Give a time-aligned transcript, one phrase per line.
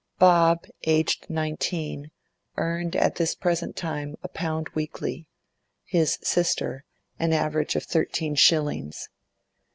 [0.17, 2.09] Bob, aged nineteen,
[2.57, 5.27] earned at this present time a pound weekly;
[5.85, 6.83] his sister,
[7.19, 9.09] an average of thirteen shillings.